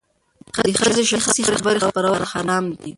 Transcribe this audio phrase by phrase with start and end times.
[0.65, 2.87] د ښځې شخصي خبرې خپرول حرام دي.